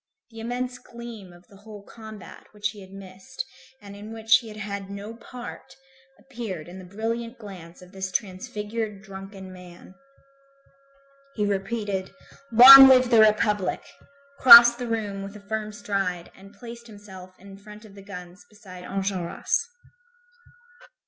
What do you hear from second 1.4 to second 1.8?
the